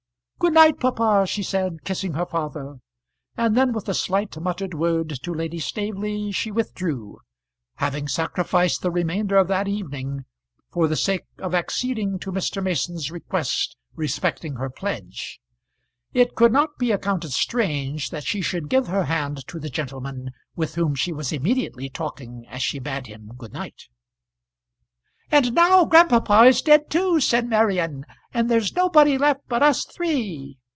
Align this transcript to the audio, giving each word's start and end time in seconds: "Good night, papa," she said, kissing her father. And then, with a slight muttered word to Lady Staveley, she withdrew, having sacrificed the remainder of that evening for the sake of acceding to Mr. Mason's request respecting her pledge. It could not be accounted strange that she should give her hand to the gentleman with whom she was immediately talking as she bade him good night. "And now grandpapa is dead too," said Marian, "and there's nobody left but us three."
"Good 0.41 0.53
night, 0.55 0.79
papa," 0.79 1.27
she 1.27 1.43
said, 1.43 1.83
kissing 1.83 2.13
her 2.13 2.25
father. 2.25 2.77
And 3.37 3.55
then, 3.55 3.73
with 3.73 3.87
a 3.87 3.93
slight 3.93 4.35
muttered 4.41 4.73
word 4.73 5.09
to 5.21 5.33
Lady 5.35 5.59
Staveley, 5.59 6.31
she 6.31 6.49
withdrew, 6.49 7.19
having 7.75 8.07
sacrificed 8.07 8.81
the 8.81 8.89
remainder 8.89 9.37
of 9.37 9.47
that 9.49 9.67
evening 9.67 10.25
for 10.71 10.87
the 10.87 10.95
sake 10.95 11.25
of 11.37 11.53
acceding 11.53 12.17
to 12.21 12.31
Mr. 12.31 12.61
Mason's 12.61 13.11
request 13.11 13.77
respecting 13.93 14.55
her 14.55 14.71
pledge. 14.71 15.39
It 16.11 16.33
could 16.33 16.51
not 16.51 16.79
be 16.79 16.91
accounted 16.91 17.33
strange 17.33 18.09
that 18.09 18.25
she 18.25 18.41
should 18.41 18.67
give 18.67 18.87
her 18.87 19.03
hand 19.03 19.45
to 19.47 19.59
the 19.59 19.69
gentleman 19.69 20.31
with 20.55 20.73
whom 20.73 20.95
she 20.95 21.13
was 21.13 21.31
immediately 21.31 21.87
talking 21.87 22.47
as 22.49 22.63
she 22.63 22.79
bade 22.79 23.05
him 23.05 23.31
good 23.37 23.53
night. 23.53 23.83
"And 25.33 25.53
now 25.53 25.85
grandpapa 25.85 26.41
is 26.49 26.61
dead 26.61 26.89
too," 26.89 27.21
said 27.21 27.47
Marian, 27.47 28.05
"and 28.33 28.51
there's 28.51 28.73
nobody 28.73 29.17
left 29.17 29.47
but 29.47 29.63
us 29.63 29.85
three." 29.85 30.57